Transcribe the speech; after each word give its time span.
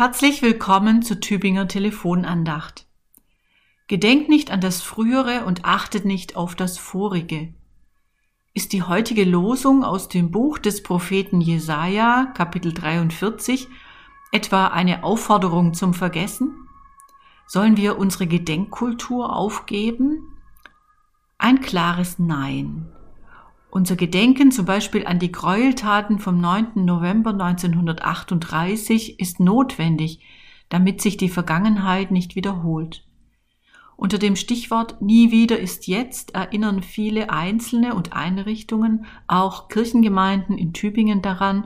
Herzlich 0.00 0.40
willkommen 0.40 1.02
zur 1.02 1.20
Tübinger 1.20 1.68
Telefonandacht. 1.68 2.86
Gedenkt 3.86 4.30
nicht 4.30 4.50
an 4.50 4.62
das 4.62 4.80
Frühere 4.80 5.44
und 5.44 5.66
achtet 5.66 6.06
nicht 6.06 6.36
auf 6.36 6.54
das 6.54 6.78
Vorige. 6.78 7.52
Ist 8.54 8.72
die 8.72 8.82
heutige 8.82 9.24
Losung 9.24 9.84
aus 9.84 10.08
dem 10.08 10.30
Buch 10.30 10.56
des 10.56 10.82
Propheten 10.82 11.42
Jesaja, 11.42 12.32
Kapitel 12.34 12.72
43, 12.72 13.68
etwa 14.32 14.68
eine 14.68 15.04
Aufforderung 15.04 15.74
zum 15.74 15.92
Vergessen? 15.92 16.66
Sollen 17.46 17.76
wir 17.76 17.98
unsere 17.98 18.26
Gedenkkultur 18.26 19.36
aufgeben? 19.36 20.34
Ein 21.36 21.60
klares 21.60 22.18
Nein. 22.18 22.90
Unser 23.70 23.94
Gedenken 23.94 24.50
zum 24.50 24.64
Beispiel 24.64 25.06
an 25.06 25.20
die 25.20 25.30
Gräueltaten 25.30 26.18
vom 26.18 26.40
9. 26.40 26.84
November 26.84 27.30
1938 27.30 29.20
ist 29.20 29.38
notwendig, 29.38 30.20
damit 30.68 31.00
sich 31.00 31.16
die 31.16 31.28
Vergangenheit 31.28 32.10
nicht 32.10 32.34
wiederholt. 32.34 33.06
Unter 33.96 34.18
dem 34.18 34.34
Stichwort 34.34 35.00
Nie 35.02 35.30
wieder 35.30 35.58
ist 35.60 35.86
jetzt 35.86 36.34
erinnern 36.34 36.82
viele 36.82 37.30
Einzelne 37.30 37.94
und 37.94 38.12
Einrichtungen, 38.12 39.04
auch 39.28 39.68
Kirchengemeinden 39.68 40.58
in 40.58 40.72
Tübingen 40.72 41.22
daran, 41.22 41.64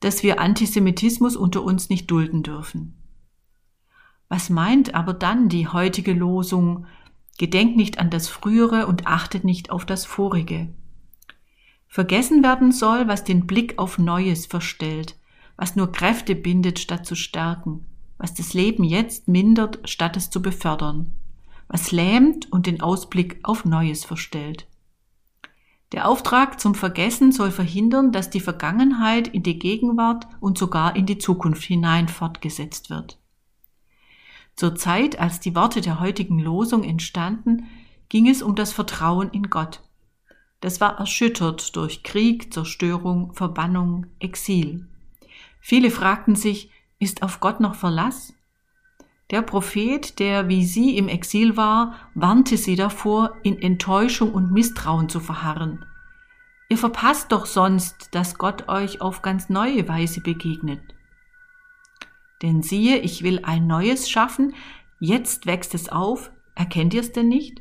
dass 0.00 0.22
wir 0.22 0.40
Antisemitismus 0.40 1.36
unter 1.36 1.62
uns 1.62 1.88
nicht 1.88 2.10
dulden 2.10 2.42
dürfen. 2.42 2.96
Was 4.28 4.50
meint 4.50 4.94
aber 4.94 5.14
dann 5.14 5.48
die 5.48 5.68
heutige 5.68 6.12
Losung 6.12 6.86
Gedenkt 7.38 7.76
nicht 7.76 7.98
an 7.98 8.10
das 8.10 8.28
Frühere 8.28 8.86
und 8.86 9.06
achtet 9.06 9.44
nicht 9.44 9.70
auf 9.70 9.86
das 9.86 10.04
Vorige? 10.04 10.68
Vergessen 11.92 12.44
werden 12.44 12.70
soll, 12.70 13.08
was 13.08 13.24
den 13.24 13.48
Blick 13.48 13.76
auf 13.80 13.98
Neues 13.98 14.46
verstellt, 14.46 15.18
was 15.56 15.74
nur 15.74 15.90
Kräfte 15.90 16.36
bindet, 16.36 16.78
statt 16.78 17.04
zu 17.04 17.16
stärken, 17.16 17.84
was 18.16 18.32
das 18.32 18.54
Leben 18.54 18.84
jetzt 18.84 19.26
mindert, 19.26 19.80
statt 19.90 20.16
es 20.16 20.30
zu 20.30 20.40
befördern, 20.40 21.12
was 21.66 21.90
lähmt 21.90 22.50
und 22.52 22.66
den 22.66 22.80
Ausblick 22.80 23.40
auf 23.42 23.64
Neues 23.64 24.04
verstellt. 24.04 24.68
Der 25.90 26.08
Auftrag 26.08 26.60
zum 26.60 26.76
Vergessen 26.76 27.32
soll 27.32 27.50
verhindern, 27.50 28.12
dass 28.12 28.30
die 28.30 28.38
Vergangenheit 28.38 29.26
in 29.26 29.42
die 29.42 29.58
Gegenwart 29.58 30.28
und 30.38 30.58
sogar 30.58 30.94
in 30.94 31.06
die 31.06 31.18
Zukunft 31.18 31.64
hinein 31.64 32.06
fortgesetzt 32.06 32.90
wird. 32.90 33.18
Zur 34.54 34.76
Zeit, 34.76 35.18
als 35.18 35.40
die 35.40 35.56
Worte 35.56 35.80
der 35.80 35.98
heutigen 35.98 36.38
Losung 36.38 36.84
entstanden, 36.84 37.66
ging 38.08 38.28
es 38.28 38.42
um 38.42 38.54
das 38.54 38.72
Vertrauen 38.72 39.30
in 39.32 39.50
Gott, 39.50 39.80
das 40.60 40.80
war 40.80 40.98
erschüttert 40.98 41.74
durch 41.76 42.02
Krieg, 42.02 42.52
Zerstörung, 42.52 43.32
Verbannung, 43.32 44.06
Exil. 44.18 44.86
Viele 45.60 45.90
fragten 45.90 46.36
sich, 46.36 46.70
ist 46.98 47.22
auf 47.22 47.40
Gott 47.40 47.60
noch 47.60 47.74
Verlass? 47.74 48.34
Der 49.30 49.42
Prophet, 49.42 50.18
der 50.18 50.48
wie 50.48 50.64
sie 50.64 50.96
im 50.96 51.08
Exil 51.08 51.56
war, 51.56 51.94
warnte 52.14 52.56
sie 52.56 52.76
davor, 52.76 53.36
in 53.42 53.60
Enttäuschung 53.62 54.32
und 54.32 54.52
Misstrauen 54.52 55.08
zu 55.08 55.20
verharren. 55.20 55.84
Ihr 56.68 56.78
verpasst 56.78 57.32
doch 57.32 57.46
sonst, 57.46 58.08
dass 58.12 58.38
Gott 58.38 58.68
euch 58.68 59.00
auf 59.00 59.22
ganz 59.22 59.48
neue 59.48 59.88
Weise 59.88 60.20
begegnet. 60.20 60.82
Denn 62.42 62.62
siehe, 62.62 62.98
ich 62.98 63.22
will 63.22 63.40
ein 63.44 63.66
neues 63.66 64.10
schaffen, 64.10 64.54
jetzt 64.98 65.46
wächst 65.46 65.74
es 65.74 65.88
auf, 65.88 66.30
erkennt 66.54 66.94
ihr 66.94 67.00
es 67.00 67.12
denn 67.12 67.28
nicht? 67.28 67.60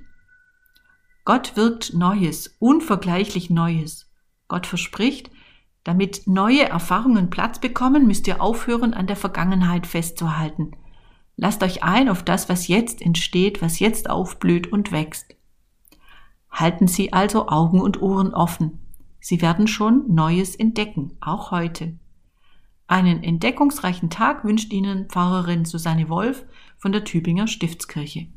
Gott 1.30 1.56
wirkt 1.56 1.94
Neues, 1.94 2.56
unvergleichlich 2.58 3.52
Neues. 3.52 4.10
Gott 4.48 4.66
verspricht, 4.66 5.30
damit 5.84 6.26
neue 6.26 6.68
Erfahrungen 6.68 7.30
Platz 7.30 7.60
bekommen, 7.60 8.08
müsst 8.08 8.26
ihr 8.26 8.42
aufhören, 8.42 8.96
an 8.96 9.06
der 9.06 9.16
Vergangenheit 9.16 9.86
festzuhalten. 9.86 10.72
Lasst 11.36 11.62
euch 11.62 11.84
ein 11.84 12.10
auf 12.10 12.24
das, 12.24 12.50
was 12.50 12.68
jetzt 12.68 13.00
entsteht, 13.04 13.62
was 13.62 13.78
jetzt 13.78 14.10
aufblüht 14.10 14.72
und 14.74 14.92
wächst. 14.92 15.36
Halten 16.50 16.88
Sie 16.88 17.14
also 17.14 17.48
Augen 17.48 17.80
und 17.80 18.02
Ohren 18.02 18.34
offen. 18.34 18.80
Sie 19.20 19.40
werden 19.44 19.68
schon 19.68 20.12
Neues 20.12 20.56
entdecken, 20.56 21.16
auch 21.22 21.52
heute. 21.52 21.96
Einen 22.88 23.22
entdeckungsreichen 23.22 24.10
Tag 24.10 24.44
wünscht 24.46 24.74
Ihnen 24.74 25.08
Pfarrerin 25.10 25.66
Susanne 25.66 26.10
Wolf 26.10 26.44
von 26.80 26.92
der 26.92 27.04
Tübinger 27.04 27.46
Stiftskirche. 27.46 28.30